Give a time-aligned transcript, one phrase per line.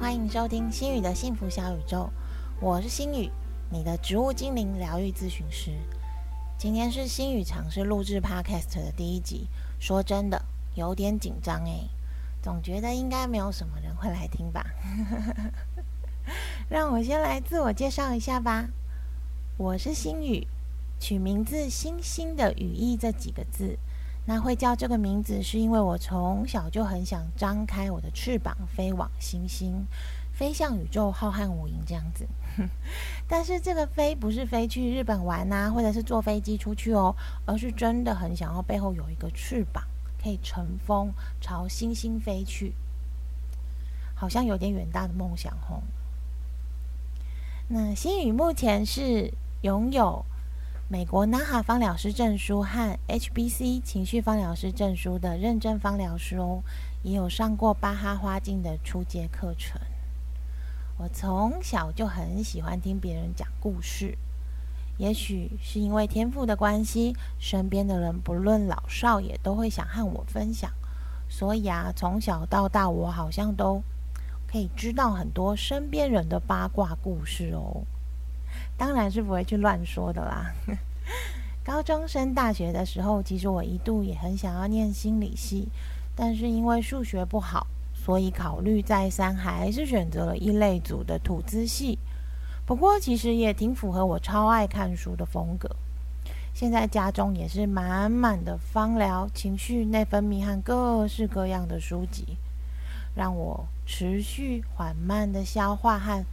[0.00, 2.08] 欢迎收听心宇的幸福小宇宙，
[2.60, 3.28] 我是心宇，
[3.68, 5.72] 你的植物精灵疗愈咨询师。
[6.56, 9.48] 今天是心宇尝试录制 Podcast 的第一集，
[9.80, 10.40] 说真的
[10.76, 11.90] 有点紧张诶，
[12.40, 14.64] 总觉得应该没有什么人会来听吧。
[16.70, 18.68] 让我先来自我介绍一下吧，
[19.56, 20.46] 我是心宇，
[21.00, 23.76] 取名字“星星的羽翼”这几个字。
[24.30, 29.86] 那会叫这个名字，是因为我从小就很想张开我的翅膀，飞往星星，
[30.34, 32.28] 飞向宇宙浩瀚无垠这样子。
[33.26, 39.82] 但是这个飞不是飞去日本玩呐，或者是坐飞机出去哦，而是真的很想要背后有一个翅膀，
[40.22, 42.74] 可以乘风朝星星飞去，
[44.14, 45.80] 好像有点远大的梦想哦。
[47.68, 49.32] 那星宇目前是
[49.62, 50.22] 拥有。
[50.90, 56.62] 美国 NAHA 芳疗师证书和 HBC 情绪芳疗师证书的认证芳疗师哦，
[57.02, 59.78] 也有上过巴哈花镜的初阶课程。
[60.96, 64.16] 我从小就很喜欢听别人讲故事，
[64.96, 70.72] 也许是因为天赋的关系，身边的人不论老少也都会想和我分享，
[71.28, 73.82] 所以啊，从小到大我好像都
[74.50, 77.82] 可以知道很多身边人的八卦故事哦。
[78.78, 80.54] 当然是不会去乱说的啦。
[81.62, 85.68] 高中升大学的时候，其实我一度也很想要念心理系，
[86.16, 91.98] 但是因为数学不好，所以考虑再三，还是选择了一类组的土资系。
[92.64, 95.68] 不过其实也挺符合我超爱看书的风格。
[96.54, 102.38] 现在家中也是满满的芳疗、情绪、内分泌和各式各样的书籍，
[103.14, 106.24] 让我持续缓慢的消化和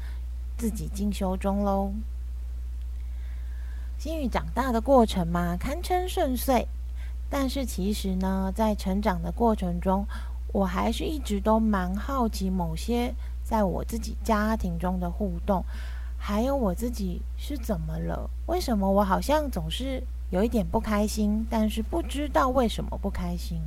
[0.58, 1.92] 自己进修中喽。
[4.06, 6.68] 金宇长大的过程嘛，堪称顺遂。
[7.28, 10.06] 但是其实呢，在成长的过程中，
[10.54, 13.12] 我还是一直都蛮好奇某些
[13.44, 15.66] 在我自己家庭中的互动，
[16.20, 18.30] 还有我自己是怎么了？
[18.46, 23.60] 为什么我好像总是有一点不开心，但是不知道为什么不开心？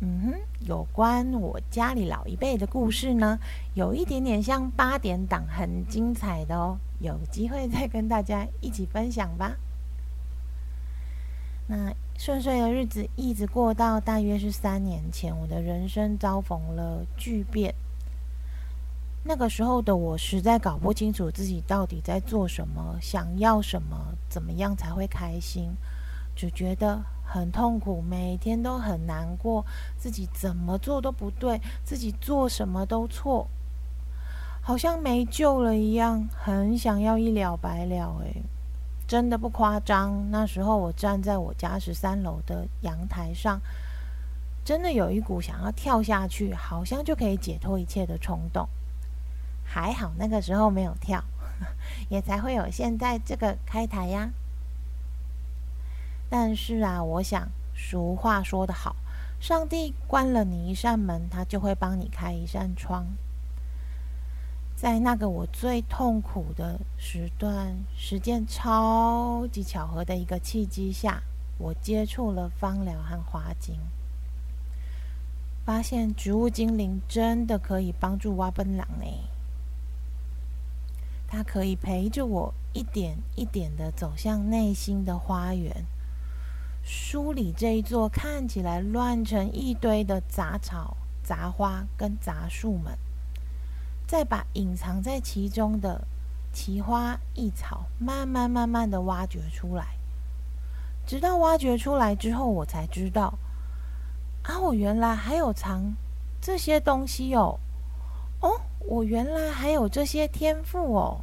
[0.00, 3.38] 嗯哼，有关我家里老一辈的故事呢，
[3.72, 6.76] 有一点点像八点档，很精彩的哦。
[7.04, 9.56] 有机会再跟大家一起分享吧。
[11.66, 17.74] 那顺遂的日子一直过到大约是三年前，我的人生遭逢了巨变。
[19.22, 25.70] 那个时候的我实在搞不清楚自己到底在做什么，想要什么，怎么样才会开心，
[26.34, 29.64] 只觉得很痛苦，每天都很难过，
[29.96, 33.48] 自己怎么做都不对，自己做什么都错。
[34.66, 38.16] 好像没救了一样，很想要一了百了。
[38.24, 38.42] 诶，
[39.06, 40.30] 真的不夸张。
[40.30, 43.60] 那时候我站在我家十三楼的阳台上，
[44.64, 48.66] 真的有一股想要跳下去，好像就可以解脱一切的冲动。
[49.62, 51.22] 还好那个时候没有跳，
[52.08, 54.30] 也才会有现在这个开台呀。
[56.30, 58.96] 但是啊，我想俗话说得好，
[59.38, 63.04] 上帝关了你一扇门，他就会帮你开一扇窗。
[64.76, 71.22] 在那个我最痛苦的时段，时间超级巧合的一个契机下，
[71.58, 73.78] 我接触了芳疗和花精，
[75.64, 79.06] 发现植物精灵真的可以帮助挖奔狼呢。
[81.28, 85.86] 它可以陪着我一点一点的走向内心的花园，
[86.82, 92.98] 梳理这一座看起来乱成一堆的杂草、杂花跟杂树们。
[94.14, 96.00] 再把隐藏在其中的
[96.52, 99.98] 奇花异草慢慢慢慢的挖掘出来，
[101.04, 103.36] 直到挖掘出来之后，我才知道，
[104.44, 105.92] 啊，我原来还有藏
[106.40, 107.58] 这些东西哦，
[108.38, 111.20] 哦，我原来还有这些天赋哦，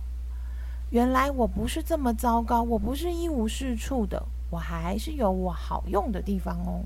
[0.90, 6.84] 原来我不是这么糟糕，我不是一无是处的，我还是有我好用的地方哦。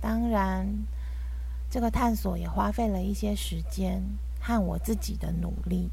[0.00, 0.64] 当然。
[1.72, 4.02] 这个探索也花费了一些时间
[4.38, 5.88] 和我自己的努力。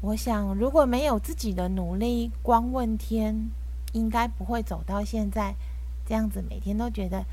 [0.00, 3.50] 我想，如果没有自己的努力，光问天，
[3.92, 5.54] 应该不会走到现在
[6.04, 7.24] 这样子，每天都觉得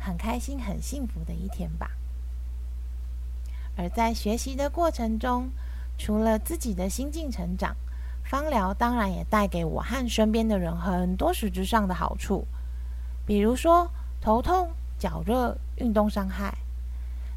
[0.00, 1.92] 很开心、很幸福的一天吧。
[3.76, 5.48] 而在学习的过程中，
[5.96, 7.76] 除了自己的心境成长，
[8.24, 12.44] 芳疗当然也带给我和身边的人很多实质上的好处，
[13.24, 13.88] 比如说
[14.20, 14.68] 头痛。
[14.98, 16.56] 脚热、运动伤害，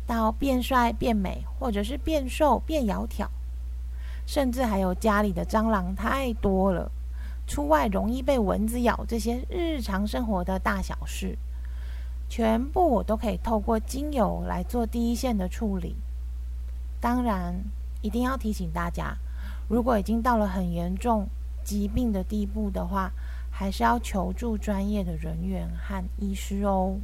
[0.06, 3.28] 到变帅、变美，或者是变瘦、变窈窕，
[4.26, 6.92] 甚至还有家里的蟑螂太多了，
[7.46, 11.38] 出外容易被蚊子咬，这些日常生活的大小事，
[12.30, 15.96] 全部我都可以透过精油来做第一线的处理。
[17.02, 17.56] 当然，
[18.02, 19.18] 一定要提醒大家，
[19.68, 21.28] 如果已经到了很严重
[21.64, 23.12] 疾病的地步的话，
[23.52, 26.98] 还是要求助专业的人员和医师哦。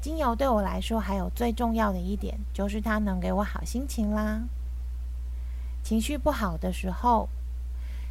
[0.00, 4.40] 精油对我来说，还有最重要的一点，就是它能给我好心情啦。
[5.82, 7.28] 情绪不好的时候，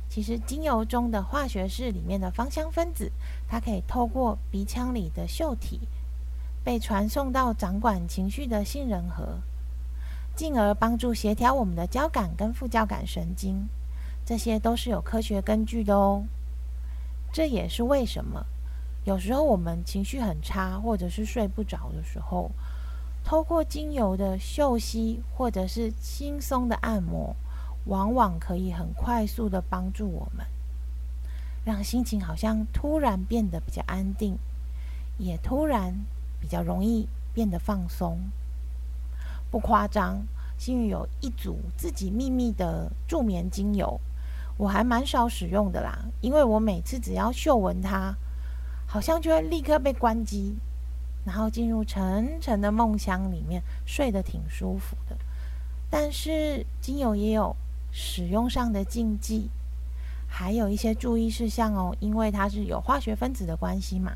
[0.09, 3.11] 其实精油中的化学式里面的芳香分子，
[3.47, 5.81] 它可以透过鼻腔里的嗅体，
[6.63, 9.39] 被传送到掌管情绪的杏仁核，
[10.35, 13.67] 进而帮助协调我们的交感跟副交感神经。
[14.25, 16.23] 这些都是有科学根据的哦。
[17.31, 18.45] 这也是为什么。
[19.05, 22.51] 有时候我们情绪很差，或者是睡不着的时候，
[23.23, 27.35] 透过精油的嗅吸或者是轻松的按摩，
[27.85, 30.45] 往往可以很快速的帮助我们，
[31.63, 34.37] 让心情好像突然变得比较安定，
[35.17, 35.95] 也突然
[36.39, 38.19] 比较容易变得放松。
[39.49, 43.99] 不夸张，心宇有一组自己秘密的助眠精油，
[44.57, 48.15] 我还蛮少使用的啦，因为我每次只要嗅闻它。
[48.91, 50.57] 好像就会立刻被关机，
[51.23, 55.15] 然后进入沉沉的梦乡里面，睡得挺舒服的。
[55.91, 57.55] 但是精油也有
[57.91, 59.51] 使用上的禁忌，
[60.27, 64.13] 还有一些注意事项哦，因为它是有化学分子的关系嘛，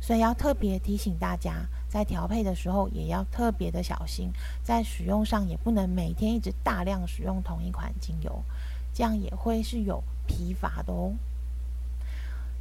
[0.00, 4.30] 所以要特别提醒大家，在调配的时候也要特别的小心，
[4.62, 8.44] 在使用上也不能每天一直大量使用同一款精油，
[8.94, 11.14] 这样也会是有疲乏的哦。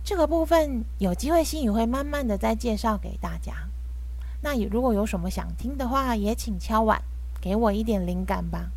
[0.04, 3.54] 这个部分有机会，心宇会慢慢的再介绍给大家。
[4.42, 7.02] 那如果有什么想听的话，也请敲碗，
[7.40, 8.72] 给我一点灵感吧。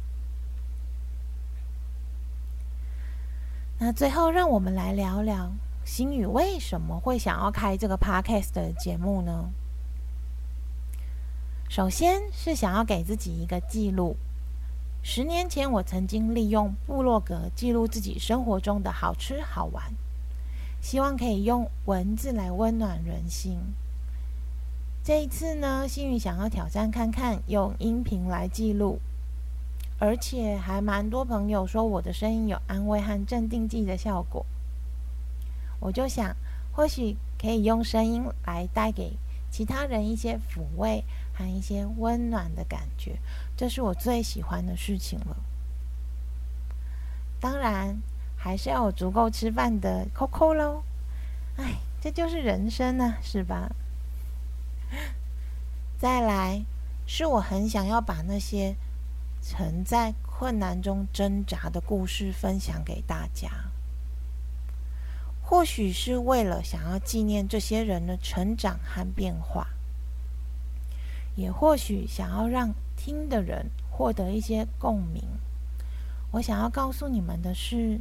[3.78, 5.50] 那最后，让我们来聊聊
[5.84, 9.50] 心宇为什么会想要开这个 podcast 的节目呢？
[11.68, 14.16] 首先是想要给自己一个记录。
[15.02, 19.82] 十年前，我曾经利用部落格记录自己生活中的好吃好玩。
[20.84, 23.58] 希望可以用文字来温暖人心。
[25.02, 29.00] 这一次呢，心宇想要挑战看看用音频来记录，
[29.98, 34.44] 而且还蛮多朋友说我的声音有安慰和镇定剂的效果。
[35.80, 36.36] 我就想，
[36.70, 39.16] 或许可以用声音来带给
[39.50, 41.02] 其他人一些抚慰
[41.32, 43.18] 和一些温暖的感觉，
[43.56, 45.34] 这是我最喜欢的事情了。
[47.40, 48.02] 当然。
[48.44, 50.82] 还是要有足够吃饭的 Coco 喽，
[51.56, 53.70] 哎，这就是人生呢，是吧？
[55.98, 56.62] 再来，
[57.06, 58.76] 是我很想要把那些
[59.40, 63.48] 曾在困难中挣扎的故事分享给大家，
[65.42, 69.68] 或许是为了想要纪念这些人的成长和变化，
[71.34, 75.22] 也或许想要让听的人获得一些共鸣。
[76.32, 78.00] 我想要告诉你们的是。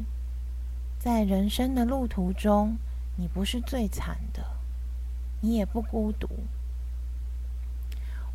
[1.03, 2.77] 在人生的路途中，
[3.17, 4.41] 你不是最惨的，
[5.41, 6.29] 你也不孤独。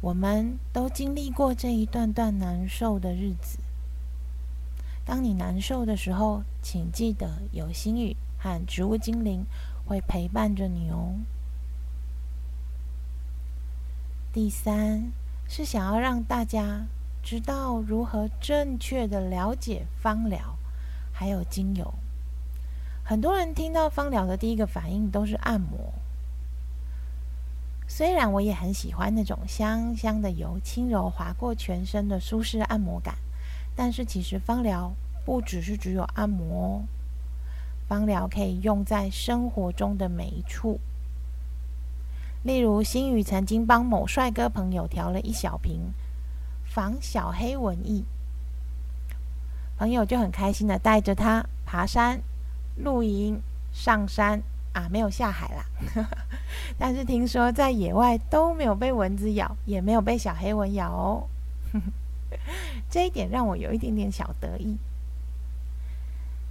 [0.03, 3.59] 我们都经历过这一段段难受的日子。
[5.07, 9.47] 当你难受的时候，请记得有心语和植物精灵
[9.87, 11.15] 会陪伴着你哦。
[14.31, 15.11] 第三
[15.49, 16.85] 是想要让大家
[17.23, 20.59] 知道如何正确的了解芳疗，
[21.11, 21.95] 还有精油。
[23.09, 25.95] 很多人听到芳疗的第一个反应都是按摩。
[27.87, 33.15] 虽然我也很喜欢那种香香的油轻柔划过全身的舒适按摩感，
[33.75, 34.93] 但是其实芳疗
[35.25, 36.85] 不只是只有按摩，
[37.89, 40.79] 芳疗可以用在生活中的每一处。
[42.43, 45.95] 例如，新宇曾经帮某帅哥朋友调了一小瓶
[46.63, 48.05] 防小黑蚊液，
[49.79, 52.21] 朋友就很开心的带着他爬山。
[52.79, 53.41] 露营、
[53.73, 54.43] 上山
[54.73, 55.65] 啊，没有下海啦。
[56.79, 61.29] 但是听说在野外都没有被蚊子咬，也没有被小黑蚊咬哦。
[62.91, 64.77] 这一点让我有一点点小得意。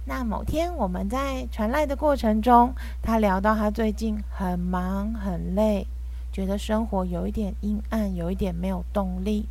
[0.04, 5.86] 那某天我们在传赖的过程中，他聊到他最近很忙很累，
[6.32, 9.46] 觉得生活有一点阴暗，有一点没有动力，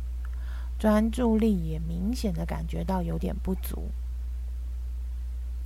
[0.78, 3.90] 专注力也明显的感觉到有点不足。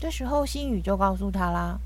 [0.02, 1.78] 这时候，心宇就告诉他啦：“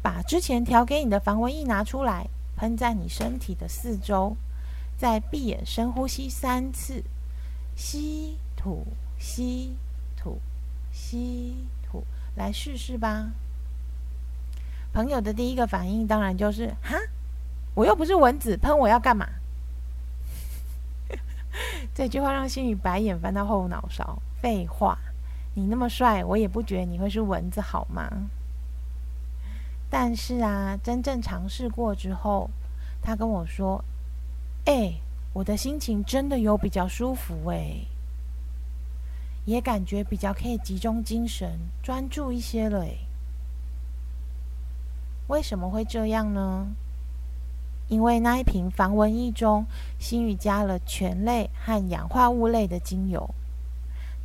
[0.00, 2.26] 把之前调给你的防蚊液拿出来，
[2.56, 4.34] 喷在你身体的四周，
[4.96, 7.04] 再闭眼深呼吸三次，
[7.74, 8.86] 吸吐
[9.18, 9.76] 吸
[10.16, 10.40] 吐
[10.90, 12.02] 吸吐，
[12.34, 13.28] 来试试吧。”
[14.94, 16.96] 朋友的第一个反应当然就是：哈，
[17.74, 19.28] 我又不是蚊子，喷我要干嘛？
[21.94, 24.22] 这句话让心宇白眼翻到后脑勺。
[24.40, 24.98] 废话，
[25.58, 28.28] 你那么帅，我也不觉得你会是蚊子，好吗？
[29.88, 32.50] 但是啊，真正尝试过之后，
[33.00, 33.82] 他跟我说
[34.66, 35.00] ：“哎，
[35.32, 37.86] 我的心情真的有比较舒服哎，
[39.46, 42.98] 也感觉比较可以集中精神、专注一些了哎。
[45.28, 46.66] 为什么会这样呢？
[47.88, 49.64] 因为那一瓶防蚊液中，
[49.98, 53.34] 新宇加了醛类和氧化物类的精油，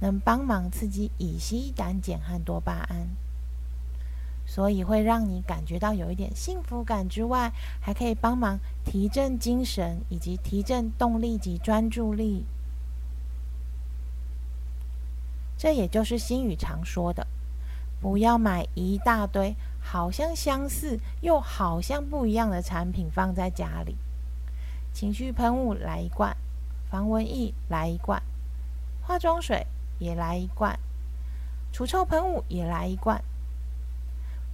[0.02, 3.08] 能帮忙刺激乙烯胆碱和多巴胺。”
[4.46, 12.44] 所以会让你感觉到有一点幸福感之外，还可以帮忙提振精神，以及提振动力及专注力。
[15.58, 17.26] 这也就是心语常说的：
[18.02, 23.96] 不要买一大堆好像相似又好像不一样的产品放在家里。
[24.92, 26.36] 情绪喷雾来一罐，
[26.90, 28.22] 防蚊液来一罐，
[29.02, 29.66] 化妆水
[30.02, 30.78] 也来一罐，
[31.72, 33.24] 除臭喷雾也来一罐。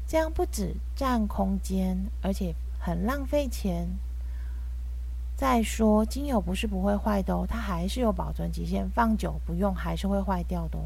[0.06, 3.88] 这样不止占空间，而且很浪费钱。
[5.38, 10.84] 再说，精油不是不会坏的哦，它还是有保存期限，放久不用还是会坏掉的哦。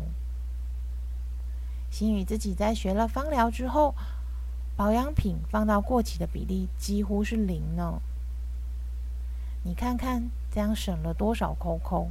[1.90, 3.96] 心宇自己在学了芳疗之后，
[4.76, 8.00] 保养品放到过期的比例几乎是零呢。
[9.64, 12.10] 你看看，这样省了多少扣扣？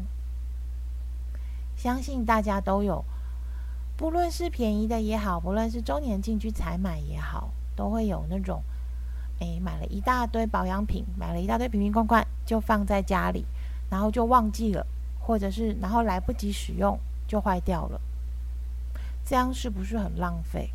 [1.80, 3.02] 相信大家都有。
[3.96, 8.62] 不论是便宜的也好，不论是周年进去采买也好，都会有那种，
[9.40, 13.46] 哎，买了一大堆保养品，买了一大堆瓶瓶罐罐，就放在家里，
[13.88, 14.86] 然后就忘记了，
[15.20, 17.98] 或者是然后来不及使用就坏掉了，
[19.24, 20.70] 这样是不是很浪费？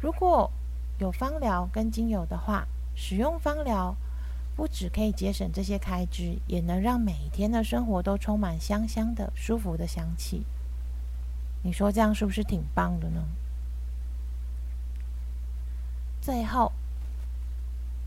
[0.00, 0.50] 如果
[0.98, 3.94] 有芳疗跟精油的话，使用芳疗
[4.56, 10.44] 不只可以节省这些开支，也能让每一天的生活都充满香香的、舒服的香气。
[11.62, 13.26] 你说这样是不是挺棒的呢？
[16.20, 16.72] 最后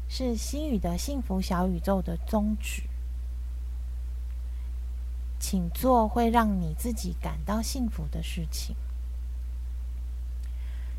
[0.08, 2.84] 是心语的幸福小宇宙的宗旨，
[5.40, 8.76] 请做会让你自己感到幸福的事情。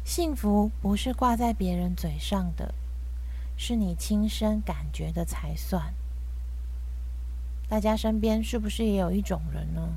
[0.04, 2.74] 幸福不是挂在别人嘴上的，
[3.56, 5.94] 是你亲身感觉的才算。
[7.68, 9.88] 大家身边是不是也有一种人呢？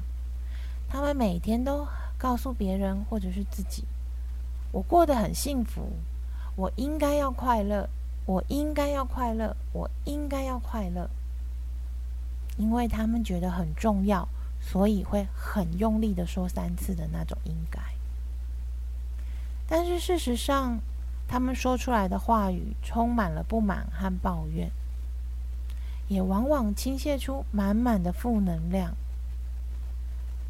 [0.89, 1.87] 他们每天都。
[2.19, 3.83] 告诉别人或者是自己，
[4.71, 5.87] 我过得很幸福，
[6.55, 7.87] 我应该要快乐，
[8.25, 11.07] 我应该要快乐，我应该要快乐，
[12.57, 14.27] 因为他们觉得很重要，
[14.59, 17.79] 所以会很用力的说三次的那种应该。
[19.67, 20.79] 但是事实上，
[21.27, 24.72] 他们说出来的话语充满了不满和抱怨，
[26.07, 28.96] 也往往倾泻出满满的负能量。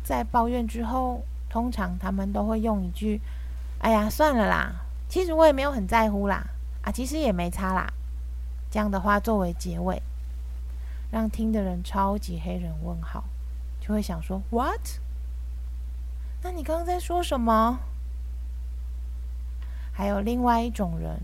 [0.03, 1.23] 在抱怨之后。
[1.49, 3.21] 通常他们都会用一句
[3.79, 6.45] ：“哎呀，算了啦，其实我也没有很在乎啦，
[6.81, 7.87] 啊，其实也没差啦。”
[8.69, 9.99] 这样的话作为结尾，
[11.09, 13.23] 让听的人超级黑人问号，
[13.79, 14.99] 就会想说：“What？
[16.43, 17.79] 那你刚刚在说什么？”
[19.97, 21.19] 还有另外一种人，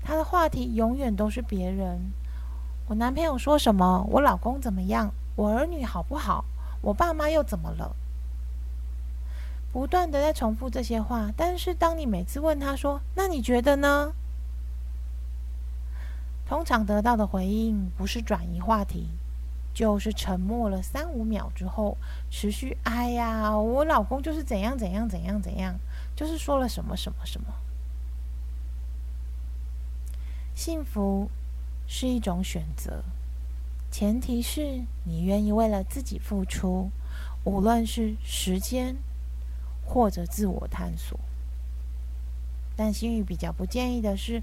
[0.00, 2.12] 他的话题永远都是别人
[2.86, 4.06] ：“我男朋友说什么？
[4.10, 5.12] 我老公怎么样？
[5.34, 6.44] 我儿女好不好？
[6.82, 7.96] 我爸妈又怎么了？”
[9.74, 14.12] 不断的在重复这些话，但是当你每次问他说：“那你觉得呢？”
[16.46, 19.08] 通常得到的回应不是转移话题，
[19.74, 21.96] 就是沉默了三五秒之后，
[22.30, 25.74] 持续“哎呀，我老公就是怎样怎样怎样怎样，
[26.14, 27.48] 就是说了什么什么什么。”
[30.54, 31.28] 幸福
[31.86, 33.02] 是一种选择，
[33.90, 36.90] 前提是你愿意为了自己付出，
[37.44, 38.96] 无论是时间。
[39.86, 41.20] 或者自我探索，
[42.74, 44.42] 但心语比较不建议的是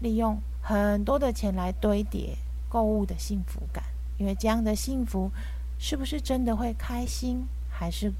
[0.00, 2.36] 利用很多的钱来堆叠
[2.68, 3.84] 购物的幸福感，
[4.18, 5.30] 因为这样的幸福
[5.78, 8.12] 是不是真的会开心，还是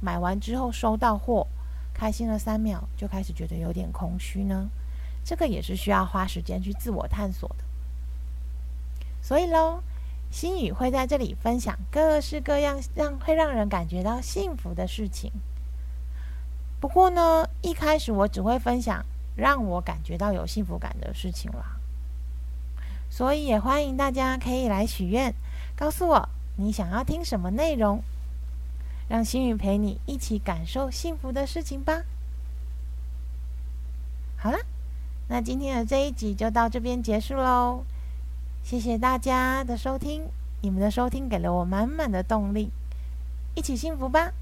[0.00, 1.48] 买完之后收到货
[1.94, 4.68] 开心了三秒就开始觉得有点空虚呢？
[5.24, 7.64] 这个也是需要花时间去自我探索的。
[9.22, 9.82] 所以喽，
[10.30, 15.32] 心宇会在这里分享各式各样让会让人感觉到幸福的事情。
[16.80, 21.80] 不过呢，一开始我只会分享让我感觉到有幸福感的事情啦。
[23.08, 25.32] 所以也欢迎大家可以来许愿，
[25.74, 28.02] 告诉我你想要听什么内容，
[29.08, 32.02] 让心宇陪你一起感受幸福的事情吧。
[34.36, 34.58] 好了，
[35.28, 37.84] 那今天的这一集就到这边结束喽，
[38.62, 40.28] 谢谢大家的收听，
[40.60, 42.70] 你们的收听给了我满满的动力，
[43.54, 44.32] 一起幸福吧。